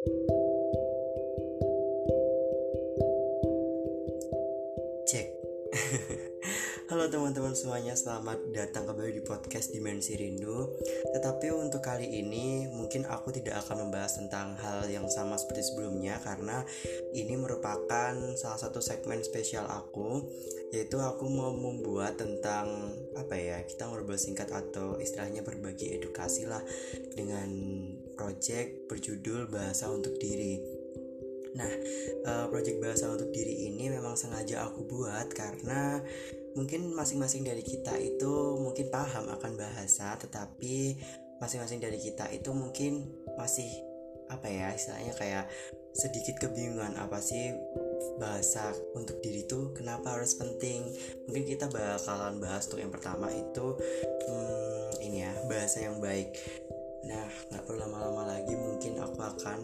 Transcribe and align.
Cek. 0.00 0.08
Halo 6.88 7.04
teman-teman 7.12 7.52
semuanya, 7.52 7.92
selamat 7.92 8.48
datang 8.56 8.88
kembali 8.88 9.12
di 9.12 9.20
podcast 9.20 9.76
Dimensi 9.76 10.16
Rindu. 10.16 10.72
Tetapi 11.12 11.52
untuk 11.52 11.84
kali 11.84 12.16
ini 12.16 12.64
mungkin 12.72 13.04
aku 13.04 13.28
tidak 13.28 13.60
akan 13.60 13.92
membahas 13.92 14.16
tentang 14.16 14.56
hal 14.64 14.88
yang 14.88 15.04
sama 15.12 15.36
seperti 15.36 15.68
sebelumnya 15.68 16.16
karena 16.24 16.64
ini 17.12 17.36
merupakan 17.36 18.16
salah 18.40 18.56
satu 18.56 18.80
segmen 18.80 19.20
spesial 19.20 19.68
aku 19.68 20.24
yaitu 20.72 20.96
aku 20.96 21.28
mau 21.28 21.52
membuat 21.52 22.16
tentang 22.16 22.96
apa 23.20 23.36
ya 23.36 23.60
kita 23.68 23.84
ngobrol 23.84 24.16
singkat 24.16 24.48
atau 24.48 24.96
istilahnya 24.96 25.44
berbagi 25.44 25.92
edukasi 25.92 26.48
lah 26.48 26.64
dengan 27.12 27.52
project 28.20 28.84
berjudul 28.92 29.48
bahasa 29.48 29.88
untuk 29.88 30.20
diri. 30.20 30.60
Nah, 31.56 31.72
uh, 32.28 32.46
project 32.52 32.76
bahasa 32.84 33.08
untuk 33.08 33.32
diri 33.32 33.72
ini 33.72 33.88
memang 33.88 34.12
sengaja 34.12 34.68
aku 34.68 34.84
buat 34.84 35.32
karena 35.32 36.04
mungkin 36.52 36.92
masing-masing 36.92 37.48
dari 37.48 37.64
kita 37.64 37.96
itu 37.96 38.60
mungkin 38.60 38.92
paham 38.92 39.32
akan 39.32 39.56
bahasa, 39.56 40.20
tetapi 40.20 41.00
masing-masing 41.40 41.80
dari 41.80 41.96
kita 41.96 42.28
itu 42.28 42.52
mungkin 42.52 43.08
masih 43.40 43.66
apa 44.30 44.46
ya 44.46 44.70
istilahnya 44.76 45.16
kayak 45.18 45.50
sedikit 45.90 46.38
kebingungan 46.38 46.94
apa 47.02 47.18
sih 47.18 47.50
bahasa 48.22 48.70
untuk 48.94 49.18
diri 49.24 49.42
itu 49.42 49.74
kenapa 49.74 50.14
harus 50.14 50.36
penting? 50.38 50.86
Mungkin 51.26 51.48
kita 51.48 51.66
bakalan 51.72 52.38
bahas 52.38 52.68
tuh 52.68 52.78
yang 52.78 52.92
pertama 52.92 53.26
itu 53.32 53.74
hmm, 54.28 55.02
ini 55.02 55.26
ya 55.26 55.32
bahasa 55.50 55.82
yang 55.82 55.98
baik. 55.98 56.30
Nah 57.08 57.26
nggak 57.50 57.62
perlu 57.64 57.80
lama-lama 57.80 58.19
akan 59.40 59.60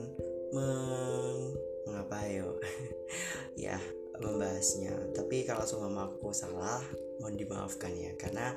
meng 0.56 1.52
mengapa 1.84 2.24
yo 2.32 2.56
ya 3.68 3.76
membahasnya. 4.16 5.12
Tapi 5.12 5.44
kalau 5.44 5.68
semua 5.68 6.08
aku 6.08 6.32
salah 6.32 6.80
mohon 7.20 7.36
dimaafkan 7.36 7.92
ya 7.92 8.16
karena 8.16 8.56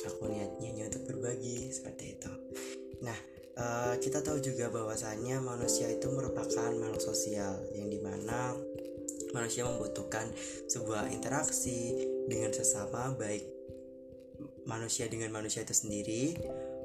aku 0.00 0.32
niatnya 0.32 0.72
hanya 0.72 0.84
untuk 0.88 1.04
berbagi 1.12 1.68
seperti 1.68 2.16
itu. 2.16 2.32
Nah 3.04 3.18
uh, 3.60 3.94
kita 4.00 4.24
tahu 4.24 4.40
juga 4.40 4.72
bahwasannya 4.72 5.44
manusia 5.44 5.92
itu 5.92 6.08
merupakan 6.08 6.72
makhluk 6.72 7.04
sosial 7.04 7.60
yang 7.76 7.92
di 7.92 8.00
mana 8.00 8.56
manusia 9.36 9.68
membutuhkan 9.68 10.26
sebuah 10.66 11.12
interaksi 11.12 11.94
dengan 12.26 12.50
sesama 12.50 13.14
baik 13.14 13.46
manusia 14.64 15.06
dengan 15.06 15.30
manusia 15.30 15.62
itu 15.62 15.76
sendiri 15.76 16.34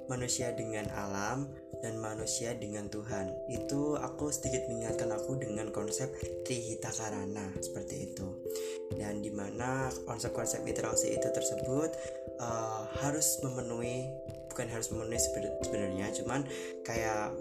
manusia 0.08 0.54
dengan 0.54 0.88
alam 0.94 1.50
dan 1.84 2.02
manusia 2.02 2.58
dengan 2.58 2.90
Tuhan. 2.90 3.30
Itu 3.52 3.98
aku 4.00 4.34
sedikit 4.34 4.66
mengingatkan 4.70 5.14
aku 5.14 5.38
dengan 5.38 5.70
konsep 5.70 6.10
Trihita 6.48 6.90
Karana 6.94 7.54
seperti 7.62 8.12
itu. 8.12 8.28
Dan 8.96 9.22
di 9.22 9.30
mana 9.30 9.90
konsep-konsep 10.06 10.66
literasi 10.66 11.14
itu 11.14 11.28
tersebut 11.30 11.90
uh, 12.42 12.90
harus 13.02 13.42
memenuhi 13.46 14.08
bukan 14.50 14.72
harus 14.72 14.88
memenuhi 14.88 15.20
sebenarnya 15.68 16.16
cuman 16.16 16.48
kayak 16.88 17.36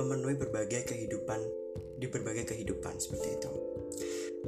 memenuhi 0.00 0.34
berbagai 0.40 0.88
kehidupan 0.88 1.36
di 2.00 2.08
berbagai 2.08 2.48
kehidupan 2.48 2.96
seperti 2.98 3.28
itu. 3.36 3.52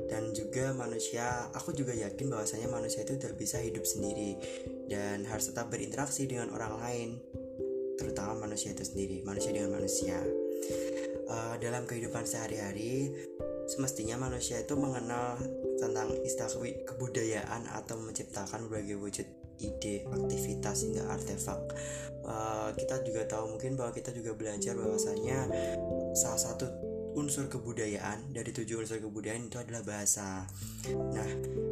Dan 0.07 0.33
juga 0.37 0.77
manusia 0.77 1.49
aku 1.57 1.73
juga 1.73 1.97
yakin 1.97 2.29
bahwasanya 2.29 2.69
manusia 2.69 3.05
itu 3.05 3.17
tidak 3.17 3.41
bisa 3.41 3.61
hidup 3.61 3.85
sendiri 3.89 4.37
dan 4.93 5.25
harus 5.25 5.49
tetap 5.49 5.73
berinteraksi 5.73 6.29
dengan 6.29 6.53
orang 6.53 6.75
lain 6.81 7.09
terutama 7.97 8.47
manusia 8.47 8.73
itu 8.73 8.85
sendiri, 8.85 9.25
manusia 9.25 9.53
dengan 9.53 9.77
manusia. 9.77 10.21
Uh, 11.27 11.59
dalam 11.59 11.85
kehidupan 11.91 12.23
sehari-hari, 12.23 13.11
semestinya 13.67 14.15
manusia 14.15 14.63
itu 14.63 14.79
mengenal 14.79 15.35
tentang 15.77 16.15
istilah 16.23 16.49
kebudayaan 16.87 17.67
atau 17.75 17.99
menciptakan 17.99 18.71
berbagai 18.71 18.97
wujud 18.97 19.27
ide, 19.59 20.07
aktivitas 20.07 20.87
hingga 20.87 21.03
artefak. 21.11 21.61
Uh, 22.23 22.71
kita 22.79 23.03
juga 23.03 23.27
tahu 23.27 23.59
mungkin 23.59 23.75
bahwa 23.75 23.91
kita 23.91 24.15
juga 24.15 24.39
belajar 24.39 24.79
bahwasanya 24.79 25.51
salah 26.15 26.41
satu 26.41 26.67
unsur 27.17 27.49
kebudayaan 27.49 28.29
dari 28.29 28.53
tujuh 28.53 28.85
unsur 28.85 29.01
kebudayaan 29.01 29.49
itu 29.49 29.57
adalah 29.57 29.83
bahasa. 29.83 30.45
Nah, 30.93 31.31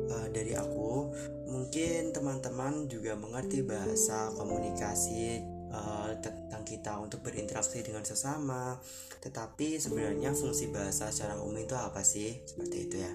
uh, 0.08 0.26
dari 0.32 0.56
aku 0.56 1.12
mungkin 1.52 2.16
teman-teman 2.16 2.88
juga 2.88 3.12
mengerti 3.14 3.60
bahasa 3.60 4.32
komunikasi 4.32 5.53
uh, 5.74 6.14
tentang 6.22 6.62
kita 6.62 6.94
untuk 7.02 7.26
berinteraksi 7.26 7.82
dengan 7.82 8.06
sesama. 8.06 8.78
Tetapi 9.18 9.82
sebenarnya 9.82 10.30
fungsi 10.32 10.70
bahasa 10.70 11.10
secara 11.10 11.34
umum 11.42 11.58
itu 11.58 11.74
apa 11.74 12.06
sih? 12.06 12.38
Seperti 12.46 12.76
itu 12.86 12.96
ya. 13.02 13.12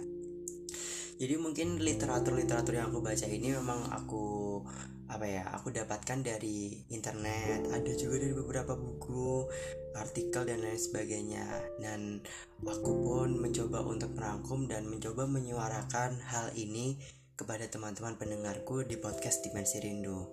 Jadi 1.20 1.36
mungkin 1.36 1.84
literatur-literatur 1.84 2.80
yang 2.80 2.92
aku 2.92 3.04
baca 3.04 3.28
ini 3.28 3.52
memang 3.52 3.92
aku 3.92 4.64
apa 5.10 5.26
ya 5.26 5.42
aku 5.58 5.74
dapatkan 5.74 6.22
dari 6.22 6.86
internet 6.94 7.66
ada 7.74 7.92
juga 7.98 8.22
dari 8.22 8.30
beberapa 8.30 8.78
buku 8.78 9.50
artikel 9.98 10.46
dan 10.46 10.62
lain 10.62 10.78
sebagainya 10.78 11.50
dan 11.82 12.22
aku 12.62 12.94
pun 12.94 13.42
mencoba 13.42 13.82
untuk 13.90 14.14
merangkum 14.14 14.70
dan 14.70 14.86
mencoba 14.86 15.26
menyuarakan 15.26 16.22
hal 16.30 16.54
ini 16.54 17.02
kepada 17.34 17.66
teman-teman 17.66 18.22
pendengarku 18.22 18.86
di 18.86 19.02
podcast 19.02 19.42
Dimensi 19.42 19.82
Rindu 19.82 20.30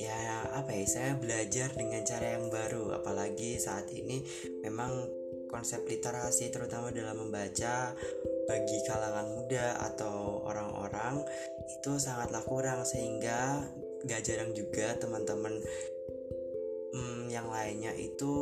ya 0.00 0.48
apa 0.56 0.72
ya 0.72 0.86
saya 0.88 1.12
belajar 1.20 1.68
dengan 1.76 2.00
cara 2.08 2.40
yang 2.40 2.48
baru. 2.48 2.96
Apalagi 2.96 3.60
saat 3.60 3.92
ini 3.92 4.24
memang 4.64 5.08
konsep 5.52 5.84
literasi 5.84 6.48
terutama 6.48 6.88
dalam 6.94 7.28
membaca 7.28 7.92
bagi 8.48 8.78
kalangan 8.88 9.28
muda 9.36 9.76
atau 9.92 10.46
orang-orang 10.48 11.20
itu 11.68 12.00
sangatlah 12.00 12.40
kurang. 12.48 12.88
Sehingga 12.88 13.60
gak 14.08 14.24
jarang 14.24 14.56
juga 14.56 14.96
teman-teman 14.96 15.60
hmm, 16.96 17.28
yang 17.28 17.52
lainnya 17.52 17.92
itu 17.92 18.32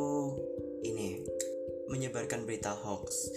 ini 0.87 1.27
menyebarkan 1.91 2.47
berita 2.47 2.71
hoax. 2.71 3.35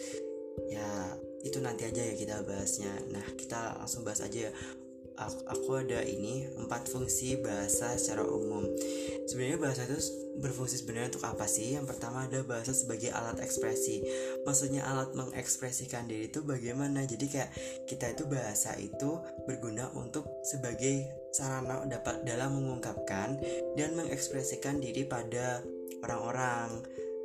Ya 0.70 1.18
itu 1.42 1.58
nanti 1.58 1.90
aja 1.90 2.02
ya 2.06 2.14
kita 2.14 2.46
bahasnya. 2.46 2.92
Nah 3.10 3.26
kita 3.34 3.82
langsung 3.82 4.06
bahas 4.06 4.22
aja 4.22 4.46
aku, 4.50 4.81
aku 5.26 5.82
ada 5.82 6.00
ini 6.02 6.48
empat 6.56 6.88
fungsi 6.88 7.38
bahasa 7.42 7.94
secara 7.98 8.24
umum. 8.24 8.64
Sebenarnya 9.28 9.58
bahasa 9.60 9.86
itu 9.86 9.98
berfungsi 10.40 10.80
sebenarnya 10.80 11.14
untuk 11.14 11.24
apa 11.28 11.44
sih? 11.44 11.76
Yang 11.76 11.94
pertama 11.94 12.24
ada 12.24 12.40
bahasa 12.42 12.72
sebagai 12.72 13.12
alat 13.12 13.38
ekspresi. 13.44 14.02
Maksudnya 14.48 14.82
alat 14.88 15.12
mengekspresikan 15.12 16.08
diri 16.08 16.32
itu 16.32 16.40
bagaimana? 16.42 17.04
Jadi 17.04 17.26
kayak 17.28 17.50
kita 17.86 18.16
itu 18.16 18.24
bahasa 18.26 18.74
itu 18.80 19.20
berguna 19.44 19.92
untuk 19.94 20.24
sebagai 20.46 21.06
sarana 21.32 21.84
dapat 21.84 22.24
dalam 22.24 22.56
mengungkapkan 22.56 23.36
dan 23.76 23.96
mengekspresikan 23.96 24.80
diri 24.80 25.04
pada 25.04 25.60
orang-orang. 26.04 26.82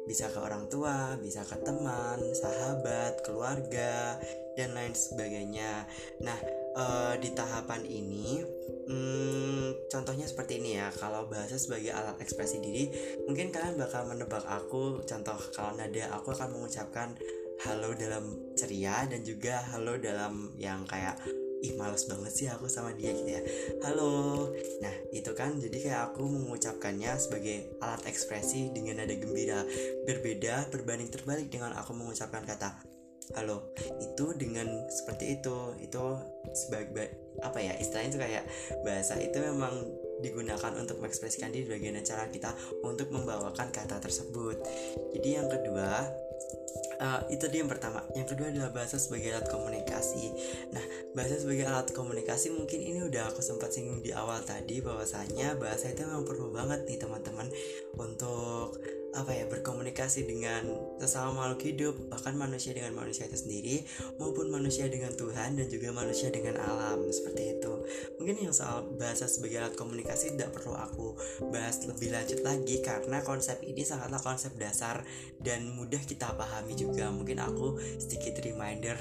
Bisa 0.07 0.31
ke 0.31 0.39
orang 0.39 0.71
tua, 0.71 1.19
bisa 1.19 1.43
ke 1.43 1.59
teman, 1.67 2.23
sahabat, 2.31 3.27
keluarga, 3.27 4.15
dan 4.55 4.71
lain 4.71 4.95
sebagainya. 4.95 5.83
Nah, 6.23 6.39
uh, 6.77 7.13
di 7.17 7.33
tahapan 7.33 7.81
ini 7.83 8.45
hmm, 8.87 9.89
contohnya 9.89 10.29
seperti 10.29 10.61
ini 10.61 10.79
ya. 10.79 10.93
Kalau 10.93 11.27
bahasa 11.27 11.57
sebagai 11.57 11.91
alat 11.91 12.21
ekspresi 12.21 12.61
diri 12.61 12.85
mungkin 13.25 13.49
kalian 13.49 13.75
bakal 13.75 14.05
menebak 14.05 14.45
aku. 14.45 15.01
Contoh 15.03 15.37
kalau 15.51 15.73
nada 15.75 16.13
aku 16.13 16.31
akan 16.31 16.53
mengucapkan 16.53 17.17
halo 17.65 17.97
dalam 17.97 18.37
ceria 18.53 19.09
dan 19.09 19.25
juga 19.25 19.65
halo 19.73 19.97
dalam 19.97 20.53
yang 20.61 20.85
kayak 20.85 21.17
ih 21.57 21.73
males 21.73 22.05
banget 22.05 22.33
sih 22.37 22.45
aku 22.45 22.69
sama 22.69 22.93
dia 22.93 23.17
gitu 23.17 23.33
ya. 23.33 23.41
Halo. 23.81 24.53
Nah 24.79 24.93
itu 25.09 25.33
kan 25.33 25.57
jadi 25.57 25.77
kayak 25.81 26.01
aku 26.13 26.29
mengucapkannya 26.29 27.17
sebagai 27.17 27.81
alat 27.81 28.05
ekspresi 28.05 28.69
dengan 28.77 29.01
nada 29.01 29.17
gembira. 29.17 29.65
Berbeda 30.05 30.69
berbanding 30.69 31.09
terbalik 31.09 31.49
dengan 31.49 31.73
aku 31.73 31.97
mengucapkan 31.97 32.45
kata 32.45 32.96
halo. 33.35 33.73
Itu 33.99 34.31
dengan 34.37 34.67
seperti 34.87 35.41
itu. 35.41 35.75
Itu 35.81 36.21
sebagai 36.55 37.27
apa 37.43 37.61
ya 37.61 37.73
istilahnya 37.77 38.09
itu 38.09 38.19
kayak 38.21 38.43
bahasa 38.81 39.13
itu 39.21 39.37
memang 39.37 39.73
digunakan 40.25 40.73
untuk 40.73 40.97
mengekspresikan 40.97 41.53
diri 41.53 41.69
bagaimana 41.69 42.01
cara 42.01 42.25
kita 42.33 42.49
untuk 42.81 43.11
membawakan 43.13 43.69
kata 43.69 44.01
tersebut. 44.01 44.57
Jadi 45.13 45.29
yang 45.37 45.45
kedua 45.45 46.07
uh, 47.01 47.21
itu 47.29 47.45
dia 47.49 47.61
yang 47.61 47.69
pertama. 47.69 48.01
Yang 48.17 48.33
kedua 48.33 48.49
adalah 48.49 48.71
bahasa 48.73 48.97
sebagai 48.97 49.33
alat 49.37 49.47
komunikasi. 49.49 50.25
Nah 50.73 50.85
bahasa 51.13 51.37
sebagai 51.37 51.69
alat 51.69 51.93
komunikasi 51.93 52.53
mungkin 52.53 52.79
ini 52.81 53.05
udah 53.05 53.29
aku 53.29 53.45
sempat 53.45 53.73
singgung 53.73 54.01
di 54.01 54.13
awal 54.13 54.41
tadi 54.41 54.81
bahwasanya 54.81 55.57
bahasa 55.61 55.93
itu 55.93 56.05
memang 56.05 56.25
perlu 56.25 56.49
banget 56.49 56.85
nih 56.89 56.97
teman-teman 56.97 57.47
untuk 57.97 58.77
apa 59.17 59.33
ya 59.33 59.49
berkomunikasi 59.49 60.29
dengan 60.29 60.69
sesama 61.01 61.33
makhluk 61.33 61.61
hidup 61.65 61.95
bahkan 62.13 62.37
manusia 62.37 62.77
dengan 62.77 62.93
manusia 62.93 63.25
itu 63.25 63.37
sendiri 63.37 63.75
maupun 64.21 64.53
manusia 64.53 64.85
dengan 64.85 65.09
Tuhan 65.17 65.57
dan 65.57 65.67
juga 65.67 65.89
manusia 65.89 66.29
dengan 66.29 66.61
alam 66.61 67.01
seperti 67.09 67.57
itu 67.57 67.73
mungkin 68.21 68.37
yang 68.37 68.53
soal 68.53 68.85
bahasa 68.95 69.25
sebagai 69.25 69.57
alat 69.57 69.73
komunikasi 69.73 70.37
tidak 70.37 70.53
perlu 70.53 70.77
aku 70.77 71.17
bahas 71.49 71.81
lebih 71.89 72.13
lanjut 72.13 72.45
lagi 72.45 72.85
karena 72.85 73.25
konsep 73.25 73.57
ini 73.65 73.81
sangatlah 73.81 74.21
konsep 74.21 74.53
dasar 74.61 75.01
dan 75.41 75.73
mudah 75.73 75.99
kita 76.05 76.29
pahami 76.37 76.77
juga 76.77 77.09
mungkin 77.09 77.41
aku 77.41 77.81
sedikit 77.97 78.37
reminder 78.45 78.95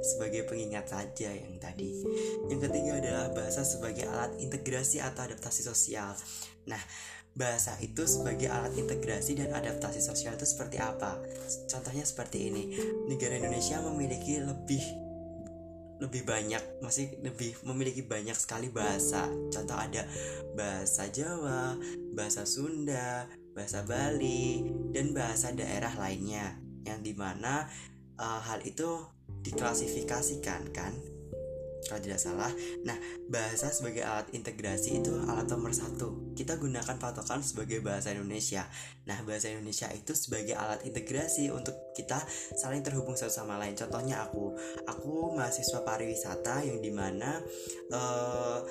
sebagai 0.00 0.48
pengingat 0.48 0.88
saja 0.88 1.30
yang 1.30 1.60
tadi. 1.60 2.00
Yang 2.48 2.68
ketiga 2.68 2.92
adalah 2.96 3.26
bahasa 3.36 3.60
sebagai 3.60 4.08
alat 4.08 4.32
integrasi 4.40 5.04
atau 5.04 5.28
adaptasi 5.28 5.62
sosial. 5.68 6.16
Nah, 6.64 6.80
bahasa 7.32 7.72
itu 7.80 8.04
sebagai 8.04 8.52
alat 8.52 8.76
integrasi 8.76 9.40
dan 9.40 9.56
adaptasi 9.56 10.04
sosial 10.04 10.36
itu 10.36 10.44
seperti 10.44 10.76
apa? 10.80 11.16
Contohnya 11.68 12.04
seperti 12.04 12.52
ini. 12.52 12.62
Negara 13.08 13.36
Indonesia 13.40 13.80
memiliki 13.80 14.40
lebih 14.40 14.84
lebih 16.02 16.26
banyak 16.26 16.82
masih 16.82 17.14
lebih 17.22 17.54
memiliki 17.62 18.02
banyak 18.02 18.34
sekali 18.34 18.68
bahasa. 18.68 19.30
Contoh 19.54 19.78
ada 19.78 20.02
bahasa 20.58 21.06
Jawa, 21.08 21.78
bahasa 22.12 22.42
Sunda, 22.42 23.30
bahasa 23.54 23.86
Bali, 23.86 24.66
dan 24.90 25.14
bahasa 25.14 25.54
daerah 25.54 25.94
lainnya. 25.94 26.58
Yang 26.82 27.00
di 27.06 27.12
mana 27.14 27.70
uh, 28.18 28.40
hal 28.42 28.66
itu 28.66 29.06
diklasifikasikan 29.46 30.74
kan 30.74 30.92
kalau 31.92 32.00
tidak 32.00 32.24
salah. 32.24 32.48
Nah, 32.88 32.96
bahasa 33.28 33.68
sebagai 33.68 34.00
alat 34.00 34.32
integrasi 34.32 35.04
itu 35.04 35.12
alat 35.28 35.44
nomor 35.52 35.76
satu. 35.76 36.32
Kita 36.32 36.56
gunakan 36.56 36.96
patokan 36.96 37.44
sebagai 37.44 37.84
bahasa 37.84 38.16
Indonesia. 38.16 38.64
Nah, 39.04 39.20
bahasa 39.28 39.52
Indonesia 39.52 39.92
itu 39.92 40.16
sebagai 40.16 40.56
alat 40.56 40.80
integrasi 40.88 41.52
untuk 41.52 41.76
kita 41.92 42.16
saling 42.56 42.80
terhubung 42.80 43.12
satu 43.12 43.28
sama 43.28 43.60
lain. 43.60 43.76
Contohnya 43.76 44.24
aku, 44.24 44.56
aku 44.88 45.36
mahasiswa 45.36 45.84
pariwisata 45.84 46.64
yang 46.64 46.80
di 46.80 46.88
mana 46.88 47.44
uh, 47.92 48.64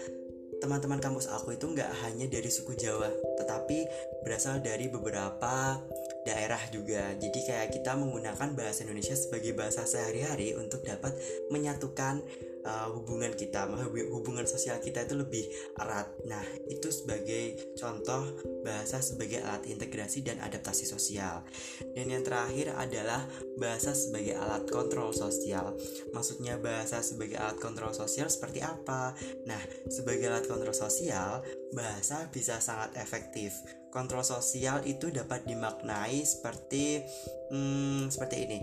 teman-teman 0.62 1.01
kampus 1.01 1.25
aku 1.25 1.57
itu 1.57 1.65
nggak 1.69 1.89
hanya 2.06 2.29
dari 2.29 2.50
suku 2.50 2.77
Jawa, 2.77 3.09
tetapi 3.41 3.85
berasal 4.21 4.62
dari 4.62 4.89
beberapa 4.89 5.81
daerah 6.21 6.62
juga. 6.69 7.18
Jadi 7.18 7.39
kayak 7.50 7.73
kita 7.73 7.97
menggunakan 7.97 8.53
bahasa 8.53 8.85
Indonesia 8.85 9.18
sebagai 9.18 9.57
bahasa 9.57 9.89
sehari-hari 9.89 10.53
untuk 10.53 10.85
dapat 10.85 11.18
menyatukan 11.50 12.21
uh, 12.65 12.87
hubungan 12.93 13.33
kita, 13.33 13.69
hubungan 14.13 14.45
sosial 14.45 14.77
kita 14.81 15.05
itu 15.05 15.15
lebih 15.17 15.45
erat. 15.77 16.09
Nah, 16.25 16.43
itu 16.69 16.89
sebagai 16.93 17.73
contoh 17.77 18.37
bahasa 18.61 19.01
sebagai 19.01 19.41
alat 19.41 19.65
integrasi 19.67 20.21
dan 20.25 20.37
adaptasi 20.41 20.85
sosial. 20.85 21.45
Dan 21.93 22.13
yang 22.13 22.23
terakhir 22.25 22.73
adalah 22.77 23.25
bahasa 23.57 23.93
sebagai 23.97 24.37
alat 24.37 24.69
kontrol 24.69 25.13
sosial. 25.13 25.75
Maksudnya 26.13 26.61
bahasa 26.61 27.01
sebagai 27.01 27.37
alat 27.37 27.57
kontrol 27.57 27.93
sosial 27.93 28.29
seperti 28.29 28.61
apa? 28.61 29.13
Nah, 29.49 29.61
sebagai 29.89 30.29
alat 30.29 30.45
kontrol 30.45 30.73
sosial, 30.73 31.41
bahasa 31.73 32.29
bisa 32.29 32.61
sangat 32.61 32.95
efektif. 32.99 33.55
Kontrol 33.91 34.23
sosial 34.23 34.85
itu 34.87 35.11
dapat 35.11 35.43
dimaknai 35.43 36.23
seperti 36.23 37.03
hmm, 37.51 38.07
seperti 38.07 38.35
ini. 38.47 38.59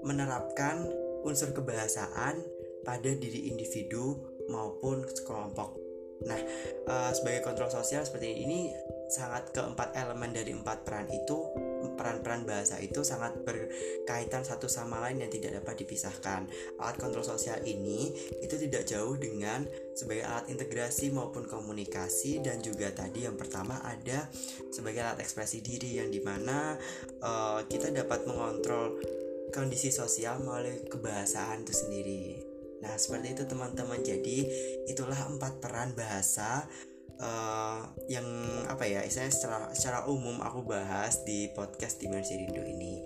Menerapkan 0.00 0.88
unsur 1.20 1.52
kebahasaan 1.52 2.40
pada 2.82 3.10
diri 3.12 3.50
individu 3.50 4.18
maupun 4.50 5.04
kelompok. 5.24 5.78
Nah, 6.20 6.40
uh, 6.84 7.10
sebagai 7.16 7.40
kontrol 7.40 7.72
sosial 7.72 8.04
seperti 8.04 8.44
ini 8.44 8.68
sangat 9.08 9.56
keempat 9.56 9.96
elemen 9.96 10.30
dari 10.30 10.52
empat 10.54 10.86
peran 10.86 11.08
itu 11.10 11.50
peran-peran 11.96 12.44
bahasa 12.44 12.76
itu 12.78 13.00
sangat 13.02 13.40
berkaitan 13.42 14.44
satu 14.44 14.68
sama 14.68 15.00
lain 15.04 15.24
yang 15.24 15.32
tidak 15.32 15.60
dapat 15.60 15.84
dipisahkan. 15.84 16.46
Alat 16.80 16.96
kontrol 17.00 17.24
sosial 17.24 17.60
ini 17.64 18.12
itu 18.40 18.56
tidak 18.56 18.86
jauh 18.88 19.16
dengan 19.16 19.64
sebagai 19.96 20.28
alat 20.28 20.46
integrasi 20.52 21.10
maupun 21.10 21.48
komunikasi 21.48 22.44
dan 22.44 22.60
juga 22.60 22.92
tadi 22.92 23.24
yang 23.24 23.36
pertama 23.36 23.80
ada 23.84 24.28
sebagai 24.70 25.02
alat 25.02 25.24
ekspresi 25.24 25.64
diri 25.64 25.98
yang 26.00 26.12
di 26.12 26.20
mana 26.20 26.76
uh, 27.24 27.64
kita 27.64 27.90
dapat 27.92 28.28
mengontrol 28.28 29.00
kondisi 29.50 29.90
sosial 29.90 30.40
melalui 30.40 30.86
kebahasaan 30.86 31.66
itu 31.66 31.74
sendiri. 31.74 32.49
Nah, 32.80 32.94
seperti 32.96 33.36
itu 33.36 33.42
teman-teman. 33.44 34.00
Jadi, 34.00 34.48
itulah 34.88 35.16
empat 35.28 35.60
peran 35.60 35.92
bahasa 35.92 36.64
uh, 37.20 37.84
yang 38.08 38.26
apa 38.66 38.84
ya? 38.88 39.04
Istilahnya 39.04 39.32
secara 39.32 39.58
secara 39.76 39.98
umum 40.08 40.40
aku 40.40 40.64
bahas 40.64 41.22
di 41.22 41.52
podcast 41.52 42.00
Dimensi 42.00 42.40
Rindu 42.40 42.64
ini. 42.64 43.04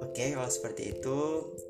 Oke, 0.00 0.32
kalau 0.32 0.48
seperti 0.48 0.96
itu, 0.96 1.18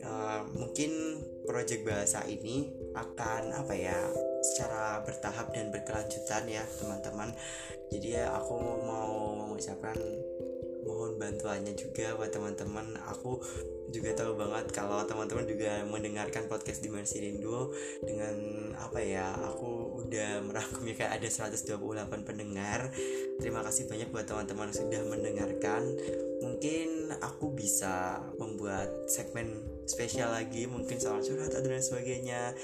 uh, 0.06 0.46
mungkin 0.54 1.22
proyek 1.46 1.82
bahasa 1.82 2.22
ini 2.26 2.70
akan 2.94 3.54
apa 3.54 3.74
ya? 3.74 3.98
secara 4.46 5.02
bertahap 5.02 5.50
dan 5.50 5.74
berkelanjutan 5.74 6.46
ya, 6.46 6.62
teman-teman. 6.78 7.34
Jadi 7.90 8.14
ya 8.14 8.30
aku 8.30 8.54
mau 8.86 9.34
mengucapkan 9.34 9.98
mohon 10.86 11.18
bantuannya 11.18 11.74
juga 11.74 12.14
buat 12.14 12.30
teman-teman. 12.30 12.96
Aku 13.12 13.42
juga 13.90 14.14
tahu 14.14 14.34
banget 14.34 14.70
kalau 14.74 15.02
teman-teman 15.06 15.46
juga 15.46 15.82
mendengarkan 15.86 16.50
podcast 16.50 16.82
Dimensi 16.82 17.22
Rindu 17.22 17.70
dengan 18.02 18.34
apa 18.78 18.98
ya 18.98 19.34
aku 19.34 20.02
udah 20.06 20.42
merangkumnya 20.42 20.94
kayak 20.94 21.22
ada 21.22 21.28
128 21.50 22.26
pendengar. 22.26 22.90
Terima 23.38 23.62
kasih 23.62 23.86
banyak 23.86 24.08
buat 24.10 24.26
teman-teman 24.26 24.70
sudah 24.74 25.02
mendengarkan. 25.06 25.82
Mungkin 26.42 27.14
aku 27.22 27.54
bisa 27.54 28.22
membuat 28.38 28.90
segmen 29.10 29.62
spesial 29.86 30.34
lagi 30.34 30.66
mungkin 30.66 30.98
soal 30.98 31.22
curhat 31.22 31.54
dan 31.54 31.82
sebagainya 31.82 32.54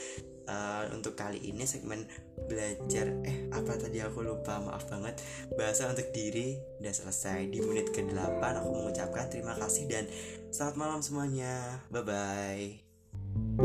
uh, 0.49 0.89
untuk 0.95 1.15
kali 1.19 1.39
ini 1.43 1.67
segmen 1.67 2.07
belajar 2.49 3.13
eh 3.23 3.47
apa 3.55 3.79
tadi 3.79 4.03
aku 4.03 4.25
lupa 4.25 4.59
maaf 4.63 4.89
banget. 4.91 5.21
Bahasa 5.55 5.91
untuk 5.91 6.09
diri 6.11 6.59
udah 6.83 6.95
selesai 6.95 7.51
di 7.51 7.63
menit 7.63 7.91
ke-8 7.95 8.43
aku 8.43 8.71
mengucapkan 8.73 9.31
terima 9.31 9.55
kasih 9.59 9.87
dan 9.87 10.05
selamat 10.51 10.77
malam 10.79 11.01
semuanya. 11.05 11.83
Bye 11.91 12.05
bye 12.05 13.62